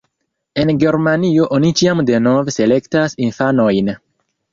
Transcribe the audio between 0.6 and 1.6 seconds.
En Germanio